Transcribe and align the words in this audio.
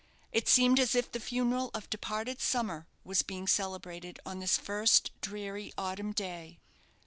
It 0.31 0.47
seemed 0.47 0.79
as 0.79 0.95
if 0.95 1.11
the 1.11 1.19
funeral 1.19 1.69
of 1.75 1.87
departed 1.87 2.41
summer 2.41 2.87
was 3.03 3.21
being 3.21 3.45
celebrated 3.45 4.19
on 4.25 4.39
this 4.39 4.57
first 4.57 5.11
dreary 5.21 5.71
autumn 5.77 6.11
day. 6.11 6.57